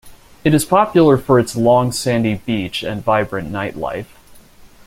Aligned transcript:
It 0.43 0.55
is 0.55 0.65
popular 0.65 1.15
for 1.15 1.37
its 1.39 1.55
long 1.55 1.91
sandy 1.91 2.33
beach 2.43 2.81
and 2.81 3.03
vibrant 3.03 3.51
nightlife. 3.51 4.07